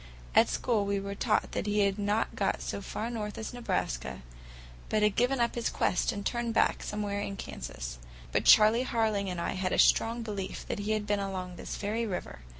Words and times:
At 0.33 0.49
school 0.49 0.83
we 0.87 0.99
were 0.99 1.13
taught 1.13 1.51
that 1.51 1.67
he 1.67 1.81
had 1.81 1.99
not 1.99 2.35
got 2.35 2.63
so 2.63 2.81
far 2.81 3.11
north 3.11 3.37
as 3.37 3.53
Nebraska, 3.53 4.23
but 4.89 5.03
had 5.03 5.15
given 5.15 5.39
up 5.39 5.53
his 5.53 5.69
quest 5.69 6.11
and 6.11 6.25
turned 6.25 6.55
back 6.55 6.81
somewhere 6.81 7.21
in 7.21 7.37
Kansas. 7.37 7.99
But 8.31 8.45
Charley 8.45 8.83
Harling 8.83 9.29
and 9.29 9.39
I 9.39 9.51
had 9.51 9.73
a 9.73 9.77
strong 9.77 10.23
belief 10.23 10.65
that 10.67 10.79
he 10.79 10.93
had 10.93 11.05
been 11.05 11.19
along 11.19 11.55
this 11.55 11.75
very 11.77 12.07
river. 12.07 12.39